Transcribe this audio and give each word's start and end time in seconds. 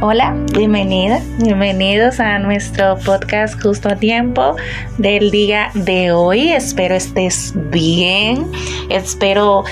Hola, 0.00 0.32
bienvenida, 0.54 1.20
bienvenidos 1.40 2.20
a 2.20 2.38
nuestro 2.38 2.96
podcast 2.98 3.60
justo 3.60 3.88
a 3.88 3.96
tiempo 3.96 4.54
del 4.96 5.32
día 5.32 5.72
de 5.74 6.12
hoy. 6.12 6.52
Espero 6.52 6.94
estés 6.94 7.52
bien, 7.72 8.46
espero 8.90 9.64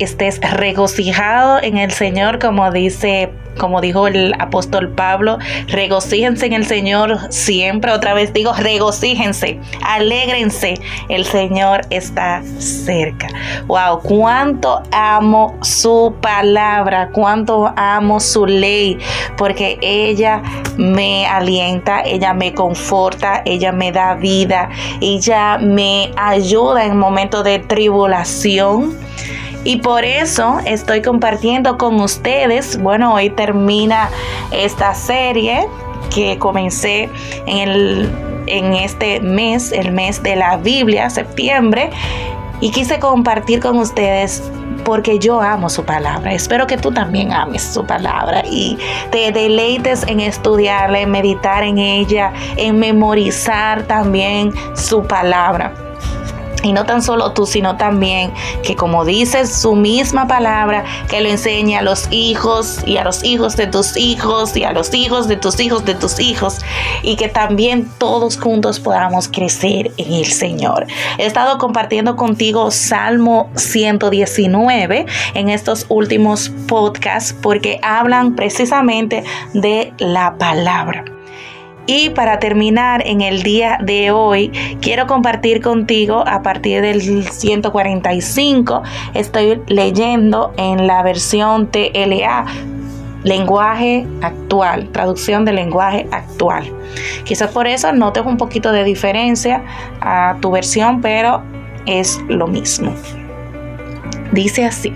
estés 0.00 0.40
regocijado 0.40 1.60
en 1.62 1.76
el 1.76 1.90
Señor, 1.90 2.38
como 2.38 2.70
dice 2.70 3.30
como 3.58 3.80
dijo 3.80 4.06
el 4.06 4.34
apóstol 4.38 4.88
Pablo, 4.88 5.38
regocíjense 5.68 6.46
en 6.46 6.52
el 6.54 6.66
Señor 6.66 7.18
siempre. 7.30 7.92
Otra 7.92 8.14
vez 8.14 8.32
digo, 8.32 8.52
regocíjense, 8.54 9.58
alégrense. 9.84 10.74
El 11.08 11.24
Señor 11.24 11.82
está 11.90 12.42
cerca. 12.58 13.28
Wow, 13.66 14.00
cuánto 14.02 14.82
amo 14.92 15.56
su 15.62 16.14
palabra, 16.20 17.10
cuánto 17.12 17.72
amo 17.76 18.20
su 18.20 18.46
ley, 18.46 18.98
porque 19.36 19.78
ella 19.82 20.42
me 20.76 21.26
alienta, 21.26 22.00
ella 22.02 22.32
me 22.32 22.54
conforta, 22.54 23.42
ella 23.44 23.72
me 23.72 23.92
da 23.92 24.14
vida, 24.14 24.70
ella 25.00 25.58
me 25.58 26.10
ayuda 26.16 26.86
en 26.86 26.96
momentos 26.96 27.44
de 27.44 27.58
tribulación 27.58 28.96
y 29.64 29.76
por 29.76 30.04
eso 30.04 30.58
estoy 30.64 31.02
compartiendo 31.02 31.76
con 31.76 32.00
ustedes, 32.00 32.80
bueno, 32.80 33.14
hoy 33.14 33.30
termina 33.30 34.08
esta 34.50 34.94
serie 34.94 35.66
que 36.14 36.38
comencé 36.38 37.10
en, 37.46 37.68
el, 37.68 38.10
en 38.46 38.72
este 38.72 39.20
mes, 39.20 39.72
el 39.72 39.92
mes 39.92 40.22
de 40.22 40.36
la 40.36 40.56
Biblia, 40.56 41.10
septiembre, 41.10 41.90
y 42.60 42.70
quise 42.70 42.98
compartir 42.98 43.60
con 43.60 43.78
ustedes 43.78 44.42
porque 44.84 45.18
yo 45.18 45.40
amo 45.40 45.68
su 45.68 45.84
palabra. 45.84 46.32
Espero 46.32 46.66
que 46.66 46.76
tú 46.76 46.90
también 46.90 47.32
ames 47.32 47.62
su 47.62 47.84
palabra 47.84 48.42
y 48.50 48.78
te 49.10 49.30
deleites 49.30 50.04
en 50.08 50.20
estudiarla, 50.20 51.00
en 51.00 51.10
meditar 51.10 51.62
en 51.62 51.78
ella, 51.78 52.32
en 52.56 52.78
memorizar 52.78 53.82
también 53.84 54.52
su 54.74 55.02
palabra. 55.02 55.89
Y 56.62 56.72
no 56.72 56.84
tan 56.84 57.02
solo 57.02 57.32
tú, 57.32 57.46
sino 57.46 57.76
también 57.76 58.32
que 58.62 58.76
como 58.76 59.04
dices 59.04 59.54
su 59.54 59.74
misma 59.74 60.26
palabra, 60.26 60.84
que 61.08 61.20
lo 61.20 61.28
enseña 61.28 61.80
a 61.80 61.82
los 61.82 62.08
hijos 62.10 62.78
y 62.86 62.96
a 62.96 63.04
los 63.04 63.24
hijos 63.24 63.56
de 63.56 63.66
tus 63.66 63.96
hijos 63.96 64.56
y 64.56 64.64
a 64.64 64.72
los 64.72 64.92
hijos 64.94 65.28
de 65.28 65.36
tus 65.36 65.58
hijos 65.60 65.84
de 65.84 65.94
tus 65.94 66.20
hijos. 66.20 66.58
Y 67.02 67.16
que 67.16 67.28
también 67.28 67.90
todos 67.98 68.38
juntos 68.38 68.80
podamos 68.80 69.28
crecer 69.28 69.90
en 69.96 70.12
el 70.12 70.26
Señor. 70.26 70.86
He 71.18 71.26
estado 71.26 71.58
compartiendo 71.58 72.16
contigo 72.16 72.70
Salmo 72.70 73.50
119 73.56 75.06
en 75.34 75.48
estos 75.48 75.86
últimos 75.88 76.50
podcasts 76.66 77.34
porque 77.40 77.78
hablan 77.82 78.34
precisamente 78.36 79.24
de 79.54 79.92
la 79.98 80.36
palabra. 80.38 81.04
Y 81.92 82.10
para 82.10 82.38
terminar 82.38 83.02
en 83.04 83.20
el 83.20 83.42
día 83.42 83.76
de 83.82 84.12
hoy, 84.12 84.52
quiero 84.80 85.08
compartir 85.08 85.60
contigo 85.60 86.22
a 86.24 86.40
partir 86.40 86.82
del 86.82 87.02
145, 87.02 88.82
estoy 89.14 89.60
leyendo 89.66 90.54
en 90.56 90.86
la 90.86 91.02
versión 91.02 91.66
TLA, 91.66 92.46
lenguaje 93.24 94.06
actual, 94.22 94.88
traducción 94.92 95.44
de 95.44 95.52
lenguaje 95.52 96.06
actual. 96.12 96.72
Quizás 97.24 97.50
por 97.50 97.66
eso 97.66 97.92
notes 97.92 98.24
un 98.24 98.36
poquito 98.36 98.70
de 98.70 98.84
diferencia 98.84 99.64
a 100.00 100.36
tu 100.40 100.52
versión, 100.52 101.00
pero 101.00 101.42
es 101.86 102.20
lo 102.28 102.46
mismo. 102.46 102.94
Dice 104.30 104.64
así. 104.64 104.94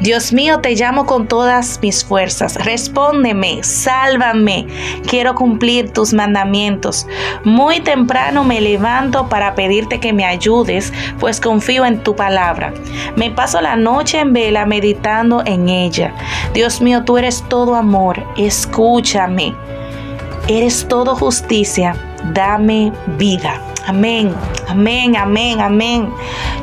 Dios 0.00 0.32
mío, 0.32 0.60
te 0.60 0.74
llamo 0.74 1.06
con 1.06 1.26
todas 1.26 1.78
mis 1.82 2.04
fuerzas. 2.04 2.54
Respóndeme, 2.64 3.62
sálvame. 3.62 4.66
Quiero 5.06 5.34
cumplir 5.34 5.90
tus 5.92 6.12
mandamientos. 6.12 7.06
Muy 7.44 7.80
temprano 7.80 8.44
me 8.44 8.60
levanto 8.60 9.28
para 9.28 9.54
pedirte 9.54 10.00
que 10.00 10.12
me 10.12 10.24
ayudes, 10.24 10.92
pues 11.18 11.40
confío 11.40 11.84
en 11.84 12.02
tu 12.02 12.16
palabra. 12.16 12.72
Me 13.16 13.30
paso 13.30 13.60
la 13.60 13.76
noche 13.76 14.20
en 14.20 14.32
vela 14.32 14.66
meditando 14.66 15.42
en 15.44 15.68
ella. 15.68 16.14
Dios 16.54 16.80
mío, 16.80 17.04
tú 17.04 17.18
eres 17.18 17.44
todo 17.48 17.74
amor. 17.74 18.24
Escúchame. 18.36 19.54
Eres 20.48 20.86
todo 20.88 21.14
justicia. 21.14 21.94
Dame 22.32 22.92
vida. 23.18 23.60
Amén, 23.86 24.34
amén, 24.70 25.16
amén, 25.16 25.60
amén. 25.60 26.10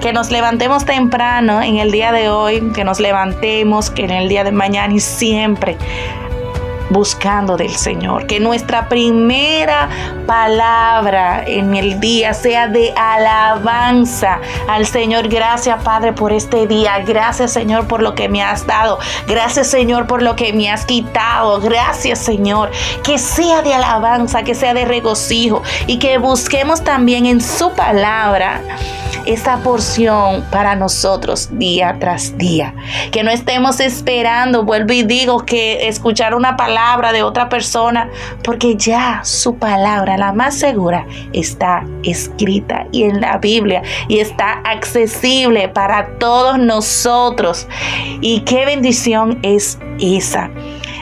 Que 0.01 0.13
nos 0.13 0.31
levantemos 0.31 0.85
temprano 0.85 1.62
en 1.62 1.78
el 1.78 1.91
día 1.91 2.12
de 2.12 2.29
hoy, 2.29 2.62
que 2.73 2.84
nos 2.84 3.00
levantemos, 3.00 3.90
que 3.90 4.06
en 4.06 4.12
el 4.12 4.29
día 4.29 4.44
de 4.44 4.51
mañana 4.51 4.94
y 4.94 5.00
siempre 5.00 5.78
buscando 6.90 7.58
del 7.58 7.75
Señor. 7.75 8.28
Que 8.28 8.40
nuestra 8.40 8.90
primera 8.90 9.90
palabra 10.25 11.44
en 11.46 11.75
el 11.75 12.00
día 12.00 12.34
sea 12.34 12.68
de 12.68 12.94
alabanza 12.96 14.40
al 14.68 14.86
Señor. 14.86 15.28
Gracias 15.28 15.81
Padre 15.84 16.14
por 16.14 16.31
este 16.31 16.68
día. 16.68 17.00
Gracias 17.00 17.52
Señor 17.52 17.88
por 17.88 18.02
lo 18.02 18.16
que 18.16 18.30
me 18.30 18.44
has 18.44 18.66
dado. 18.66 19.00
Gracias 19.28 19.68
Señor 19.68 20.08
por 20.08 20.22
lo 20.22 20.36
que 20.36 20.53
me 20.53 20.70
has 20.70 20.86
quitado. 20.86 21.59
Gracias 21.59 22.20
Señor. 22.20 22.72
Que 23.04 23.18
sea 23.18 23.62
de 23.62 23.74
alabanza, 23.74 24.44
que 24.44 24.56
sea 24.56 24.74
de 24.74 24.86
regocijo 24.86 25.64
y 25.86 26.00
que 26.00 26.18
busquemos 26.18 26.84
también 26.84 27.25
en 27.25 27.42
su 27.42 27.72
palabra 27.74 28.62
esa 29.28 29.58
porción 29.58 30.44
para 30.52 30.76
nosotros 30.76 31.50
día 31.52 31.98
tras 32.00 32.38
día. 32.38 32.74
Que 33.12 33.24
no 33.24 33.30
estemos 33.30 33.80
esperando, 33.80 34.64
vuelvo 34.64 34.94
y 34.94 35.04
digo, 35.04 35.46
que 35.46 35.88
escuchar 35.88 36.34
una 36.34 36.56
palabra 36.56 37.12
de 37.12 37.24
otra 37.24 37.50
persona, 37.50 38.10
porque 38.44 38.76
ya 38.76 39.22
su 39.24 39.56
palabra, 39.58 40.18
la 40.18 40.32
más 40.32 40.56
segura, 40.58 41.06
está 41.34 41.86
escrita 42.04 42.88
y 42.92 43.04
en 43.04 43.20
la 43.22 43.38
Biblia 43.38 43.84
y 44.08 44.20
está 44.20 44.62
accesible 44.64 45.68
para 45.70 46.18
todos 46.18 46.58
nosotros. 46.58 47.68
Y 48.22 48.42
qué 48.42 48.66
bendición 48.66 49.40
es 49.44 49.78
esa. 50.00 50.50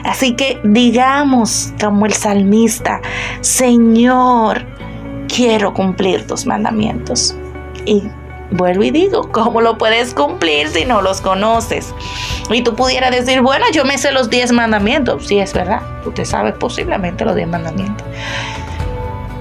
Así 0.04 0.34
que 0.34 0.60
digamos 0.64 1.72
como 1.80 2.06
el 2.06 2.12
salmista, 2.12 3.00
Señor, 3.40 4.66
quiero 5.28 5.74
cumplir 5.74 6.26
tus 6.26 6.46
mandamientos. 6.46 7.36
Y 7.86 8.10
vuelvo 8.50 8.82
y 8.82 8.90
digo, 8.90 9.30
¿cómo 9.32 9.60
lo 9.60 9.78
puedes 9.78 10.12
cumplir 10.12 10.68
si 10.68 10.84
no 10.84 11.00
los 11.00 11.20
conoces? 11.20 11.94
Y 12.50 12.62
tú 12.62 12.74
pudieras 12.74 13.10
decir, 13.10 13.40
bueno, 13.40 13.64
yo 13.72 13.84
me 13.84 13.96
sé 13.96 14.12
los 14.12 14.28
10 14.28 14.52
mandamientos. 14.52 15.26
Sí, 15.26 15.38
es 15.38 15.52
verdad, 15.54 15.80
usted 16.04 16.24
sabe 16.24 16.52
posiblemente 16.52 17.24
los 17.24 17.34
10 17.34 17.48
mandamientos. 17.48 18.06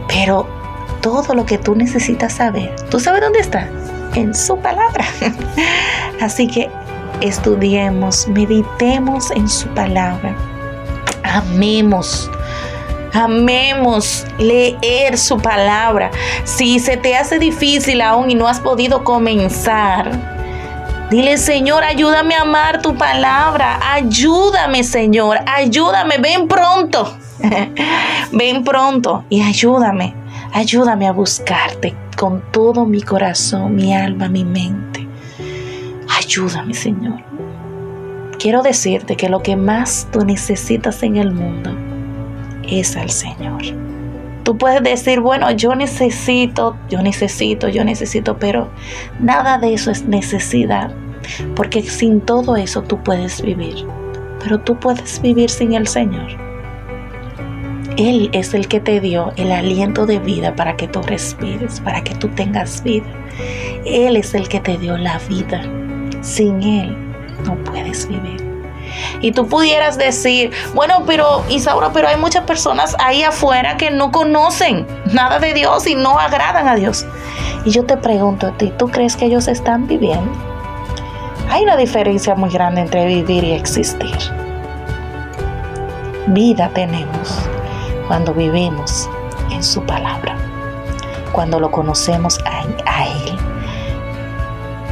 Pero 0.08 0.48
todo 1.02 1.36
lo 1.36 1.46
que 1.46 1.58
tú 1.58 1.76
necesitas 1.76 2.34
saber, 2.34 2.74
¿tú 2.90 3.00
sabes 3.00 3.22
dónde 3.22 3.40
está? 3.40 3.70
En 4.14 4.34
su 4.34 4.58
palabra. 4.58 5.06
Así 6.22 6.48
que 6.48 6.70
estudiemos, 7.22 8.28
meditemos 8.28 9.32
en 9.32 9.50
su 9.50 9.68
palabra. 9.70 10.36
Amemos 11.24 12.30
Amemos 13.16 14.26
leer 14.38 15.18
su 15.18 15.38
palabra. 15.38 16.12
Si 16.44 16.80
se 16.80 16.98
te 16.98 17.16
hace 17.16 17.40
difícil 17.40 18.02
aún 18.02 18.30
y 18.30 18.36
no 18.36 18.46
has 18.46 18.60
podido 18.60 19.06
comenzar, 19.06 20.12
dile 21.10 21.38
Señor, 21.38 21.86
ayúdame 21.86 22.36
a 22.36 22.42
amar 22.42 22.82
tu 22.82 22.98
palabra. 22.98 23.80
Ayúdame 23.94 24.84
Señor, 24.84 25.38
ayúdame. 25.46 26.18
Ven 26.18 26.50
pronto. 26.50 27.18
Ven 28.34 28.66
pronto 28.66 29.24
y 29.30 29.42
ayúdame. 29.42 30.14
Ayúdame 30.52 31.08
a 31.08 31.14
buscarte 31.14 31.96
con 32.18 32.44
todo 32.52 32.86
mi 32.86 33.02
corazón, 33.02 33.76
mi 33.76 33.96
alma, 33.96 34.28
mi 34.28 34.44
mente. 34.44 35.08
Ayúdame 36.18 36.74
Señor. 36.74 37.24
Quiero 38.40 38.62
decirte 38.62 39.16
que 39.16 39.30
lo 39.30 39.42
que 39.42 39.56
más 39.56 40.10
tú 40.12 40.26
necesitas 40.26 41.02
en 41.02 41.16
el 41.16 41.32
mundo 41.32 41.85
es 42.70 42.96
al 42.96 43.10
Señor. 43.10 43.62
Tú 44.44 44.58
puedes 44.58 44.84
decir, 44.84 45.22
bueno, 45.22 45.50
yo 45.52 45.74
necesito, 45.76 46.78
yo 46.88 47.02
necesito, 47.02 47.68
yo 47.68 47.84
necesito, 47.84 48.38
pero 48.38 48.70
nada 49.20 49.58
de 49.58 49.74
eso 49.74 49.90
es 49.90 50.06
necesidad, 50.06 50.94
porque 51.56 51.82
sin 51.82 52.22
todo 52.22 52.56
eso 52.56 52.84
tú 52.84 53.02
puedes 53.02 53.42
vivir, 53.42 53.88
pero 54.44 54.60
tú 54.60 54.80
puedes 54.80 55.20
vivir 55.20 55.50
sin 55.50 55.74
el 55.74 55.88
Señor. 55.88 56.46
Él 57.98 58.30
es 58.34 58.54
el 58.54 58.68
que 58.68 58.82
te 58.82 59.00
dio 59.00 59.32
el 59.38 59.52
aliento 59.52 60.06
de 60.06 60.20
vida 60.20 60.56
para 60.56 60.76
que 60.76 60.88
tú 60.88 61.02
respires, 61.02 61.80
para 61.80 62.04
que 62.04 62.14
tú 62.14 62.28
tengas 62.28 62.84
vida. 62.84 63.06
Él 63.86 64.18
es 64.18 64.34
el 64.34 64.50
que 64.50 64.60
te 64.60 64.78
dio 64.78 64.98
la 64.98 65.18
vida. 65.30 65.64
Sin 66.22 66.62
Él 66.62 66.96
no 67.46 67.56
puedes 67.64 68.08
vivir. 68.08 68.55
Y 69.22 69.32
tú 69.32 69.48
pudieras 69.48 69.98
decir, 69.98 70.52
bueno, 70.74 71.04
pero 71.06 71.44
Isaura, 71.50 71.92
pero 71.94 72.08
hay 72.08 72.18
muchas 72.18 72.44
personas 72.44 72.96
ahí 73.00 73.24
afuera 73.24 73.78
que 73.78 73.92
no 73.92 74.12
conocen 74.12 74.86
nada 75.12 75.40
de 75.40 75.54
Dios 75.54 75.88
y 75.88 75.96
no 75.96 76.20
agradan 76.20 76.68
a 76.68 76.76
Dios. 76.76 77.06
Y 77.66 77.72
yo 77.72 77.86
te 77.86 77.98
pregunto 77.98 78.48
a 78.48 78.52
ti, 78.52 78.72
¿tú 78.78 78.90
crees 78.90 79.16
que 79.16 79.26
ellos 79.26 79.48
están 79.48 79.88
viviendo? 79.88 80.32
Hay 81.50 81.64
una 81.64 81.78
diferencia 81.78 82.36
muy 82.36 82.50
grande 82.50 82.82
entre 82.82 83.06
vivir 83.06 83.44
y 83.44 83.54
existir. 83.54 84.16
vida 86.28 86.70
tenemos 86.74 87.40
cuando 88.08 88.34
vivimos 88.34 89.10
en 89.52 89.64
su 89.64 89.82
palabra, 89.84 90.36
cuando 91.32 91.60
lo 91.60 91.70
conocemos 91.72 92.40
a, 92.46 92.64
a 92.86 93.06
Él, 93.06 93.38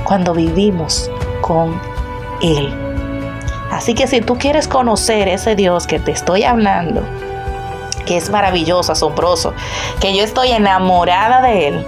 cuando 0.04 0.34
vivimos 0.34 1.10
con 1.42 1.80
Él. 2.42 2.83
Así 3.84 3.96
que 3.96 4.08
si 4.08 4.22
tú 4.22 4.38
quieres 4.38 4.70
conocer 4.70 5.28
ese 5.28 5.58
Dios 5.58 5.88
que 5.88 6.00
te 6.00 6.12
estoy 6.12 6.46
hablando, 6.46 7.02
que 8.06 8.16
es 8.16 8.30
maravilloso, 8.30 8.94
asombroso, 8.94 9.54
que 10.00 10.16
yo 10.16 10.24
estoy 10.24 10.52
enamorada 10.52 11.42
de 11.42 11.68
Él, 11.68 11.86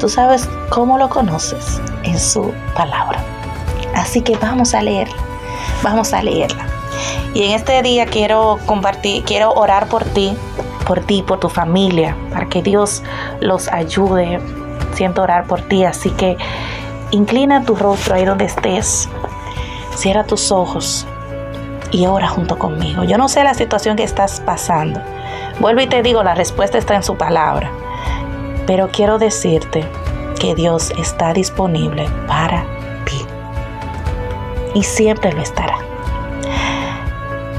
tú 0.00 0.08
sabes 0.08 0.48
cómo 0.70 0.96
lo 0.96 1.10
conoces 1.10 1.78
en 2.04 2.18
su 2.18 2.54
palabra. 2.74 3.22
Así 3.94 4.22
que 4.22 4.34
vamos 4.38 4.72
a 4.72 4.80
leerla, 4.80 5.14
vamos 5.82 6.14
a 6.14 6.22
leerla. 6.22 6.64
Y 7.34 7.42
en 7.42 7.50
este 7.50 7.82
día 7.82 8.06
quiero 8.06 8.58
compartir, 8.64 9.24
quiero 9.24 9.52
orar 9.52 9.88
por 9.88 10.04
ti, 10.04 10.34
por 10.86 11.00
ti, 11.00 11.22
por 11.22 11.38
tu 11.38 11.50
familia, 11.50 12.16
para 12.32 12.46
que 12.46 12.62
Dios 12.62 13.02
los 13.40 13.68
ayude. 13.68 14.40
Siento 14.94 15.20
orar 15.20 15.44
por 15.44 15.60
ti, 15.60 15.84
así 15.84 16.08
que 16.12 16.38
inclina 17.10 17.62
tu 17.62 17.76
rostro 17.76 18.14
ahí 18.14 18.24
donde 18.24 18.46
estés. 18.46 19.06
Cierra 19.94 20.24
tus 20.24 20.50
ojos 20.52 21.06
y 21.90 22.06
ora 22.06 22.28
junto 22.28 22.58
conmigo. 22.58 23.04
Yo 23.04 23.18
no 23.18 23.28
sé 23.28 23.44
la 23.44 23.54
situación 23.54 23.96
que 23.96 24.02
estás 24.02 24.40
pasando. 24.40 25.00
Vuelvo 25.60 25.80
y 25.80 25.86
te 25.86 26.02
digo, 26.02 26.22
la 26.22 26.34
respuesta 26.34 26.78
está 26.78 26.96
en 26.96 27.02
su 27.02 27.16
palabra. 27.16 27.70
Pero 28.66 28.88
quiero 28.88 29.18
decirte 29.18 29.84
que 30.40 30.54
Dios 30.54 30.92
está 30.98 31.32
disponible 31.32 32.08
para 32.26 32.64
ti. 33.04 33.24
Y 34.74 34.82
siempre 34.82 35.32
lo 35.32 35.40
estará. 35.40 35.78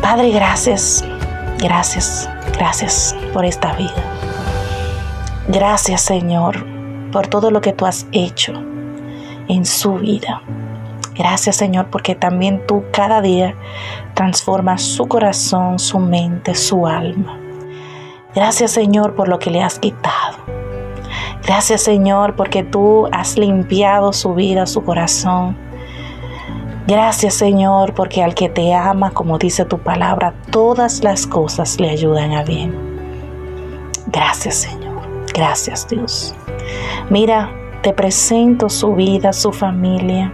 Padre, 0.02 0.32
gracias, 0.32 1.04
gracias, 1.58 2.30
gracias 2.58 3.16
por 3.34 3.46
esta 3.46 3.74
vida. 3.74 4.04
Gracias, 5.48 6.02
Señor, 6.02 6.66
por 7.12 7.28
todo 7.28 7.52
lo 7.52 7.62
que 7.62 7.72
tú 7.72 7.86
has 7.86 8.06
hecho 8.12 8.54
en 9.48 9.66
su 9.66 9.94
vida. 9.94 10.42
Gracias 11.16 11.56
Señor 11.56 11.88
porque 11.90 12.14
también 12.14 12.62
tú 12.68 12.84
cada 12.92 13.22
día 13.22 13.56
transformas 14.16 14.82
su 14.82 15.08
corazón, 15.08 15.80
su 15.80 15.98
mente, 16.00 16.56
su 16.56 16.88
alma. 16.88 17.40
Gracias 18.36 18.72
Señor 18.72 19.16
por 19.16 19.30
lo 19.30 19.40
que 19.40 19.50
le 19.50 19.64
has 19.64 19.80
quitado. 19.80 20.38
Gracias 21.46 21.82
Señor 21.82 22.36
porque 22.36 22.64
tú 22.64 23.08
has 23.14 23.38
limpiado 23.38 24.12
su 24.12 24.34
vida, 24.34 24.66
su 24.66 24.84
corazón. 24.84 25.58
Gracias 26.86 27.36
Señor 27.36 27.94
porque 27.94 28.22
al 28.22 28.36
que 28.36 28.50
te 28.50 28.74
ama, 28.74 29.12
como 29.12 29.38
dice 29.38 29.64
tu 29.64 29.80
palabra, 29.80 30.34
todas 30.52 31.02
las 31.02 31.26
cosas 31.26 31.80
le 31.80 31.92
ayudan 31.92 32.34
a 32.34 32.44
bien. 32.44 32.76
Gracias 34.08 34.56
Señor. 34.56 35.02
Gracias 35.34 35.88
Dios. 35.88 36.36
Mira, 37.10 37.52
te 37.84 37.94
presento 37.94 38.70
su 38.70 38.96
vida, 38.96 39.32
su 39.32 39.54
familia 39.54 40.34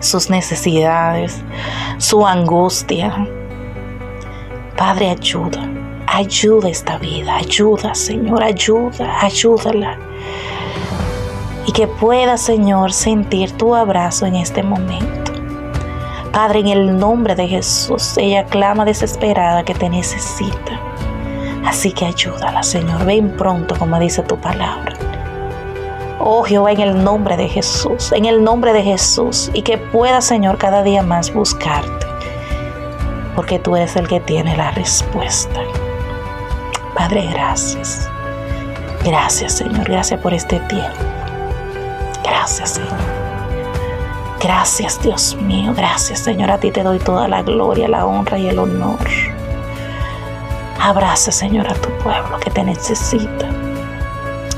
sus 0.00 0.30
necesidades, 0.30 1.42
su 1.98 2.26
angustia. 2.26 3.26
Padre, 4.76 5.10
ayuda, 5.10 5.68
ayuda 6.06 6.68
esta 6.68 6.98
vida, 6.98 7.36
ayuda, 7.36 7.94
Señor, 7.94 8.42
ayuda, 8.42 9.18
ayúdala. 9.20 9.98
Y 11.66 11.72
que 11.72 11.86
pueda, 11.86 12.36
Señor, 12.38 12.92
sentir 12.92 13.52
tu 13.52 13.74
abrazo 13.74 14.26
en 14.26 14.36
este 14.36 14.62
momento. 14.62 15.32
Padre, 16.32 16.60
en 16.60 16.68
el 16.68 16.98
nombre 16.98 17.34
de 17.34 17.48
Jesús, 17.48 18.16
ella 18.16 18.44
clama 18.44 18.84
desesperada 18.84 19.64
que 19.64 19.74
te 19.74 19.88
necesita. 19.88 20.80
Así 21.64 21.92
que 21.92 22.06
ayúdala, 22.06 22.62
Señor. 22.62 23.04
Ven 23.04 23.36
pronto, 23.36 23.76
como 23.78 23.98
dice 23.98 24.22
tu 24.22 24.38
palabra. 24.38 24.97
Oh 26.20 26.42
Jehová, 26.42 26.72
en 26.72 26.80
el 26.80 27.04
nombre 27.04 27.36
de 27.36 27.48
Jesús, 27.48 28.12
en 28.12 28.24
el 28.24 28.42
nombre 28.42 28.72
de 28.72 28.82
Jesús, 28.82 29.50
y 29.54 29.62
que 29.62 29.78
pueda, 29.78 30.20
Señor, 30.20 30.58
cada 30.58 30.82
día 30.82 31.02
más 31.02 31.32
buscarte, 31.32 32.06
porque 33.36 33.58
tú 33.58 33.76
eres 33.76 33.94
el 33.96 34.08
que 34.08 34.20
tiene 34.20 34.56
la 34.56 34.72
respuesta. 34.72 35.60
Padre, 36.94 37.28
gracias. 37.32 38.08
Gracias, 39.04 39.52
Señor, 39.54 39.88
gracias 39.88 40.20
por 40.20 40.34
este 40.34 40.58
tiempo. 40.60 40.98
Gracias, 42.24 42.70
Señor. 42.70 43.18
Gracias, 44.40 45.00
Dios 45.02 45.36
mío, 45.36 45.72
gracias, 45.76 46.20
Señor. 46.20 46.50
A 46.50 46.58
ti 46.58 46.70
te 46.70 46.82
doy 46.82 46.98
toda 46.98 47.28
la 47.28 47.42
gloria, 47.42 47.88
la 47.88 48.06
honra 48.06 48.38
y 48.38 48.48
el 48.48 48.58
honor. 48.58 48.98
Abraza, 50.80 51.32
Señor, 51.32 51.68
a 51.68 51.74
tu 51.74 51.90
pueblo 52.02 52.38
que 52.40 52.50
te 52.50 52.62
necesita. 52.62 53.67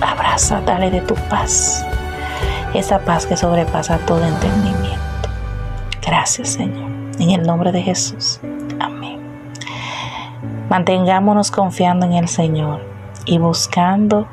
Abraza, 0.01 0.61
dale 0.63 0.91
de 0.91 1.01
tu 1.01 1.15
paz. 1.29 1.85
Esa 2.75 3.01
paz 3.01 3.27
que 3.27 3.37
sobrepasa 3.37 3.99
todo 4.07 4.25
entendimiento. 4.25 5.29
Gracias, 6.05 6.51
Señor. 6.51 6.91
En 7.19 7.31
el 7.31 7.43
nombre 7.43 7.73
de 7.73 7.83
Jesús. 7.83 8.41
Amén. 8.79 9.21
Mantengámonos 10.69 11.51
confiando 11.51 12.07
en 12.07 12.13
el 12.13 12.29
Señor 12.29 12.81
y 13.27 13.39
buscando, 13.39 14.27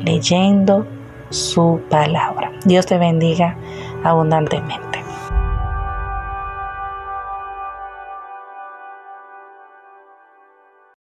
leyendo 0.00 0.86
su 1.30 1.80
palabra. 1.90 2.52
Dios 2.64 2.86
te 2.86 2.96
bendiga 2.96 3.56
abundantemente. 4.04 4.87